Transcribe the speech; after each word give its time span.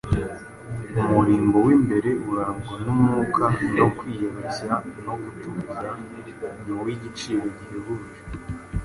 umurimbo 1.01 1.57
w’imbere 1.67 2.09
urangwa 2.29 2.75
n’umwuka 2.85 3.45
wo 3.79 3.87
kwiyoroshya 3.97 4.73
no 5.05 5.13
gutuza 5.21 5.89
ni 6.63 6.71
uw’igiciro 6.79 7.45
gihebuje. 7.57 8.13